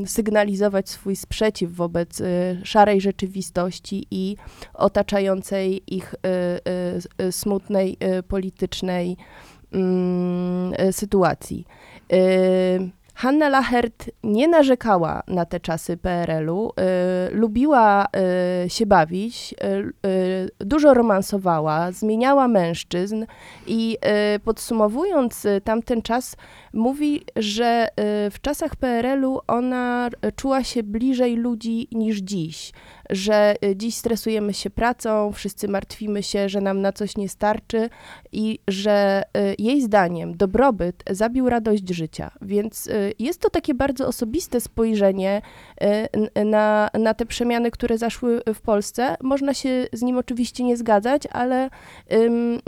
sygnalizować 0.06 0.88
swój 0.88 1.16
sprzeciw 1.16 1.72
wobec 1.72 2.22
szarej 2.64 3.00
rzeczywistości 3.00 4.06
i 4.10 4.36
otaczającej 4.74 5.82
ich 5.86 6.14
smutnej 7.30 7.98
politycznej 8.28 9.16
mm, 9.72 10.72
sytuacji. 10.92 11.66
Hanna 13.14 13.48
Lachert 13.48 14.10
nie 14.22 14.48
narzekała 14.48 15.22
na 15.28 15.44
te 15.44 15.60
czasy 15.60 15.96
PRL-u, 15.96 16.70
y, 16.70 17.34
lubiła 17.34 18.06
y, 18.64 18.70
się 18.70 18.86
bawić, 18.86 19.54
y, 19.64 19.92
dużo 20.58 20.94
romansowała, 20.94 21.92
zmieniała 21.92 22.48
mężczyzn 22.48 23.26
i 23.66 23.98
podsumowując 24.44 25.46
tamten 25.64 26.02
czas, 26.02 26.36
mówi, 26.72 27.24
że 27.36 27.88
w 28.30 28.40
czasach 28.42 28.76
PRL-u 28.76 29.40
ona 29.46 30.10
czuła 30.36 30.64
się 30.64 30.82
bliżej 30.82 31.36
ludzi 31.36 31.88
niż 31.92 32.18
dziś, 32.18 32.72
że 33.10 33.56
dziś 33.76 33.94
stresujemy 33.94 34.54
się 34.54 34.70
pracą, 34.70 35.32
wszyscy 35.32 35.68
martwimy 35.68 36.22
się, 36.22 36.48
że 36.48 36.60
nam 36.60 36.80
na 36.80 36.92
coś 36.92 37.16
nie 37.16 37.28
starczy 37.28 37.88
i 38.32 38.58
że 38.68 39.22
jej 39.58 39.82
zdaniem 39.82 40.36
dobrobyt 40.36 41.02
zabił 41.10 41.48
radość 41.48 41.88
życia, 41.88 42.30
więc 42.42 42.88
jest 43.18 43.40
to 43.40 43.50
takie 43.50 43.74
bardzo 43.74 44.06
osobiste 44.06 44.60
spojrzenie 44.60 45.42
e, 45.80 46.44
na, 46.44 46.90
na 46.94 47.14
te 47.14 47.26
przemiany, 47.26 47.70
które 47.70 47.98
zaszły 47.98 48.40
w 48.54 48.60
Polsce. 48.60 49.16
Można 49.22 49.54
się 49.54 49.86
z 49.92 50.02
nim 50.02 50.18
oczywiście 50.18 50.33
nie 50.64 50.76
zgadzać, 50.76 51.22
ale 51.32 51.70
mm, 52.08 52.60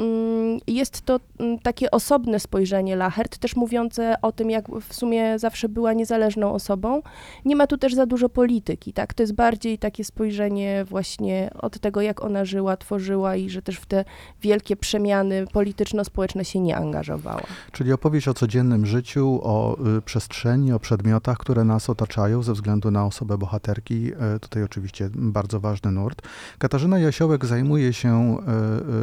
jest 0.66 1.02
to 1.02 1.20
mm, 1.38 1.58
takie 1.58 1.90
osobne 1.90 2.40
spojrzenie 2.40 2.96
Lachert, 2.96 3.38
też 3.38 3.56
mówiące 3.56 4.14
o 4.22 4.32
tym, 4.32 4.50
jak 4.50 4.68
w 4.80 4.94
sumie 4.94 5.38
zawsze 5.38 5.68
była 5.68 5.92
niezależną 5.92 6.52
osobą. 6.52 7.02
Nie 7.44 7.56
ma 7.56 7.66
tu 7.66 7.78
też 7.78 7.94
za 7.94 8.06
dużo 8.06 8.28
polityki, 8.28 8.92
tak? 8.92 9.14
To 9.14 9.22
jest 9.22 9.34
bardziej 9.34 9.78
takie 9.78 10.04
spojrzenie 10.04 10.84
właśnie 10.84 11.50
od 11.58 11.80
tego, 11.80 12.00
jak 12.00 12.24
ona 12.24 12.44
żyła, 12.44 12.76
tworzyła 12.76 13.36
i 13.36 13.50
że 13.50 13.62
też 13.62 13.76
w 13.76 13.86
te 13.86 14.04
wielkie 14.42 14.76
przemiany 14.76 15.46
polityczno-społeczne 15.52 16.44
się 16.44 16.60
nie 16.60 16.76
angażowała. 16.76 17.42
Czyli 17.72 17.92
opowieść 17.92 18.28
o 18.28 18.34
codziennym 18.34 18.86
życiu, 18.86 19.40
o 19.42 19.76
y, 19.98 20.02
przestrzeni, 20.02 20.72
o 20.72 20.78
przedmiotach, 20.78 21.38
które 21.38 21.64
nas 21.64 21.90
otaczają 21.90 22.42
ze 22.42 22.52
względu 22.52 22.90
na 22.90 23.06
osobę 23.06 23.38
bohaterki. 23.38 24.12
Y, 24.36 24.40
tutaj 24.40 24.62
oczywiście 24.62 25.10
bardzo 25.14 25.60
ważny 25.60 25.92
nurt. 25.92 26.22
Katarzyna 26.58 26.98
Jasiołek 26.98 27.44
zajmuje 27.56 27.92
się 27.92 28.38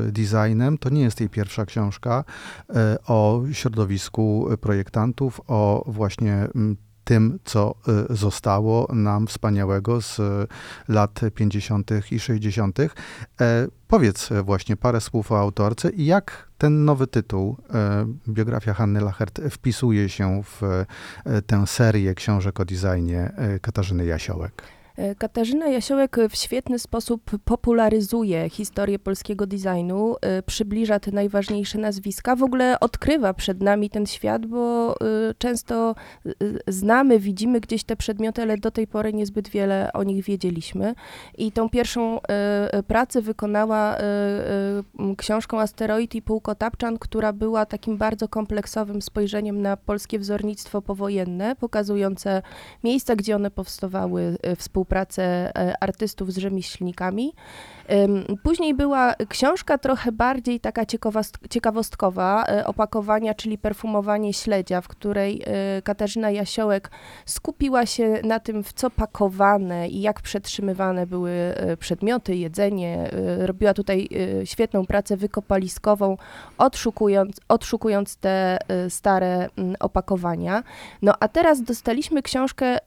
y, 0.08 0.12
designem. 0.12 0.78
To 0.78 0.90
nie 0.90 1.02
jest 1.02 1.20
jej 1.20 1.30
pierwsza 1.30 1.66
książka 1.66 2.24
o 3.08 3.44
środowisku 3.52 4.48
projektantów, 4.62 5.42
o 5.48 5.84
właśnie 5.88 6.34
mm, 6.34 6.78
tym, 7.04 7.40
co 7.44 7.76
zostało 8.10 8.88
nam 8.94 9.28
wspaniałego 9.28 10.02
z 10.02 10.22
lat 10.88 11.22
50. 11.36 11.92
i 12.12 12.20
60. 12.20 12.78
Powiedz 13.88 14.30
właśnie 14.44 14.76
parę 14.78 15.02
słów 15.02 15.32
o 15.32 15.40
autorce 15.40 15.90
i 15.90 16.06
jak 16.06 16.48
ten 16.64 16.86
nowy 16.86 17.08
tytuł, 17.08 17.58
e, 17.74 18.06
biografia 18.28 18.74
Hanny 18.74 19.02
Lachert, 19.02 19.42
wpisuje 19.52 20.10
się 20.10 20.44
w 20.44 20.64
e, 20.64 21.42
tę 21.42 21.68
serię 21.68 22.16
książek 22.16 22.60
o 22.60 22.66
designie 22.66 23.32
e, 23.36 23.60
Katarzyny 23.60 24.06
Jasiołek. 24.06 24.64
E, 24.98 25.16
Katarzyna 25.16 25.68
Jasiołek 25.68 26.18
w 26.30 26.36
świetny 26.36 26.80
sposób 26.80 27.32
popularyzuje 27.46 28.50
historię 28.50 29.00
polskiego 29.00 29.48
designu, 29.48 30.16
e, 30.22 30.44
przybliża 30.44 31.00
te 31.00 31.12
najważniejsze 31.12 31.78
nazwiska, 31.78 32.36
w 32.36 32.44
ogóle 32.44 32.80
odkrywa 32.80 33.34
przed 33.34 33.62
nami 33.62 33.90
ten 33.90 34.06
świat, 34.06 34.46
bo 34.46 34.92
e, 34.92 34.96
często 35.38 35.96
znamy, 36.68 37.20
widzimy 37.20 37.60
gdzieś 37.60 37.84
te 37.84 37.96
przedmioty, 37.96 38.42
ale 38.42 38.58
do 38.58 38.72
tej 38.72 38.88
pory 38.88 39.14
niezbyt 39.14 39.50
wiele 39.50 39.90
o 39.94 40.04
nich 40.04 40.26
wiedzieliśmy. 40.26 40.96
I 41.38 41.52
tą 41.52 41.70
pierwszą 41.70 42.20
pracę 42.88 43.22
wykonała 43.22 43.98
książką 45.18 45.60
Asteroid 45.60 46.16
i 46.16 46.22
Półkotapczan, 46.22 46.98
która 46.98 47.34
była 47.34 47.66
takim 47.66 47.98
bardzo 47.98 48.28
kompleksowym 48.28 49.02
spojrzeniem 49.02 49.62
na 49.62 49.78
polskie 49.78 50.20
wzornictwo 50.20 50.82
powojenne, 50.82 51.56
pokazujące 51.56 52.42
miejsca, 52.84 53.16
gdzie 53.16 53.36
one 53.36 53.52
powstawały, 53.52 54.38
współpracy 54.58 54.83
współpracę 54.84 55.52
e, 55.58 55.84
artystów 55.84 56.34
z 56.34 56.38
rzemieślnikami. 56.38 57.34
Później 58.44 58.74
była 58.74 59.14
książka 59.30 59.78
trochę 59.78 60.12
bardziej 60.12 60.60
taka 60.60 60.86
ciekawostkowa, 61.50 62.46
e, 62.46 62.68
opakowania, 62.68 63.34
czyli 63.34 63.58
perfumowanie 63.58 64.34
śledzia, 64.34 64.82
w 64.82 64.88
której 64.88 65.42
e, 65.46 65.82
Katarzyna 65.82 66.32
Jasiołek 66.32 66.92
skupiła 67.26 67.86
się 67.86 68.20
na 68.24 68.40
tym, 68.40 68.64
w 68.64 68.74
co 68.74 68.90
pakowane 68.90 69.90
i 69.90 70.02
jak 70.02 70.22
przetrzymywane 70.22 71.08
były 71.08 71.32
przedmioty, 71.80 72.36
jedzenie. 72.36 73.10
Robiła 73.38 73.74
tutaj 73.74 74.10
świetną 74.46 74.86
pracę 74.86 75.18
wykopaliskową, 75.18 76.18
odszukując, 76.58 77.42
odszukując 77.48 78.16
te 78.16 78.58
stare 78.90 79.50
opakowania. 79.80 80.64
No 81.02 81.14
a 81.20 81.28
teraz 81.28 81.62
dostaliśmy 81.62 82.22
książkę 82.22 82.78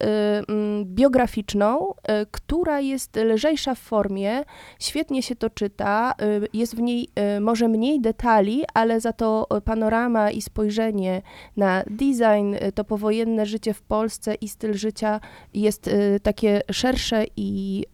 biograficzną, 0.85 1.95
E, 2.07 2.27
która 2.27 2.81
jest 2.81 3.17
lżejsza 3.17 3.75
w 3.75 3.79
formie, 3.79 4.45
Świetnie 4.87 5.22
się 5.22 5.37
to 5.37 5.51
czyta, 5.51 6.14
y, 6.44 6.49
jest 6.53 6.77
w 6.77 6.81
niej 6.81 7.09
y, 7.37 7.40
może 7.40 7.68
mniej 7.68 8.01
detali, 8.01 8.62
ale 8.75 9.01
za 9.01 9.12
to 9.12 9.46
y, 9.57 9.61
panorama 9.61 10.31
i 10.31 10.42
spojrzenie 10.42 11.22
na 11.57 11.83
design, 11.87 12.55
to 12.75 12.85
powojenne 12.85 13.46
życie 13.46 13.75
w 13.75 13.83
Polsce 13.83 14.35
i 14.35 14.49
styl 14.49 14.75
życia 14.75 15.20
jest 15.55 15.90
takie 16.22 16.61
szersze 16.72 17.25
i, 17.37 17.85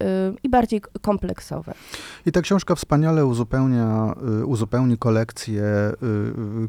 i 0.42 0.48
bardziej 0.48 0.80
kompleksowe. 1.00 1.74
I 2.26 2.32
ta 2.32 2.40
książka 2.40 2.74
wspaniale 2.74 3.26
uzupełnia, 3.26 4.14
uzupełni 4.46 4.98
kolekcję 4.98 5.64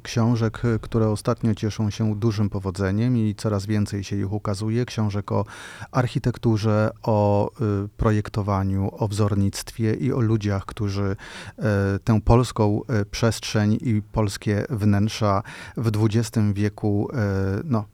książek, 0.03 0.61
które 0.81 1.09
ostatnio 1.09 1.55
cieszą 1.55 1.89
się 1.89 2.15
dużym 2.15 2.49
powodzeniem 2.49 3.17
i 3.17 3.35
coraz 3.35 3.65
więcej 3.65 4.03
się 4.03 4.15
ich 4.15 4.33
ukazuje. 4.33 4.85
Książek 4.85 5.31
o 5.31 5.45
architekturze, 5.91 6.91
o 7.03 7.49
projektowaniu, 7.97 8.89
o 8.91 9.07
wzornictwie 9.07 9.93
i 9.93 10.12
o 10.13 10.21
ludziach, 10.21 10.65
którzy 10.65 11.15
y, 11.59 11.63
tę 12.03 12.21
polską 12.21 12.81
y, 13.01 13.05
przestrzeń 13.05 13.77
i 13.81 14.01
polskie 14.11 14.65
wnętrza 14.69 15.43
w 15.77 15.91
XX 15.97 16.37
wieku 16.53 17.09
y, 17.11 17.15
no, 17.63 17.85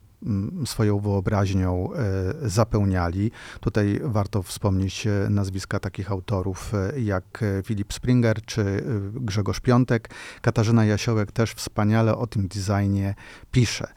swoją 0.65 0.99
wyobraźnią 0.99 1.89
e, 1.93 2.49
zapełniali. 2.49 3.31
Tutaj 3.59 3.99
warto 4.03 4.43
wspomnieć 4.43 5.07
e, 5.07 5.29
nazwiska 5.29 5.79
takich 5.79 6.11
autorów 6.11 6.73
e, 6.73 6.99
jak 6.99 7.43
Filip 7.63 7.93
Springer 7.93 8.45
czy 8.45 8.83
Grzegorz 9.13 9.59
Piątek. 9.59 10.09
Katarzyna 10.41 10.85
Jasiołek 10.85 11.31
też 11.31 11.51
wspaniale 11.51 12.15
o 12.15 12.27
tym 12.27 12.47
designie 12.47 13.15
pisze. 13.51 13.87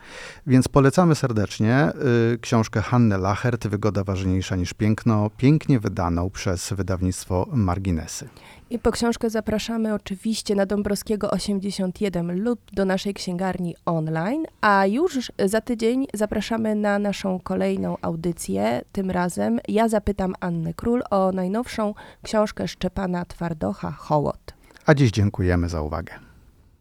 Więc 0.47 0.69
polecamy 0.69 1.15
serdecznie 1.15 1.93
książkę 2.41 2.83
Hanny 2.83 3.19
Lachert, 3.19 3.67
Wygoda 3.67 4.05
ważniejsza 4.05 4.57
niż 4.57 4.75
piękno, 4.75 5.31
pięknie 5.37 5.81
wydaną 5.81 6.31
przez 6.31 6.73
wydawnictwo 6.73 7.47
Marginesy. 7.53 8.29
I 8.73 8.79
po 8.79 8.93
książkę 8.93 9.31
zapraszamy 9.31 9.95
oczywiście 9.95 10.55
na 10.55 10.67
Dąbrowskiego 10.67 11.31
81 11.31 12.43
lub 12.43 12.61
do 12.73 12.85
naszej 12.85 13.15
księgarni 13.15 13.77
online, 13.87 14.45
a 14.61 14.87
już 14.87 15.33
za 15.45 15.61
tydzień 15.61 16.07
zapraszamy 16.15 16.75
na 16.75 16.99
naszą 16.99 17.41
kolejną 17.41 17.97
audycję. 18.03 18.83
Tym 18.93 19.11
razem 19.11 19.61
ja 19.69 19.89
zapytam 19.89 20.35
Annę 20.41 20.75
Król 20.75 21.03
o 21.11 21.33
najnowszą 21.33 21.95
książkę 22.23 22.69
Szczepana 22.69 23.25
Twardocha 23.25 23.91
Hołot. 23.91 24.55
A 24.87 24.95
dziś 24.95 25.11
dziękujemy 25.11 25.69
za 25.69 25.83
uwagę. 25.83 26.32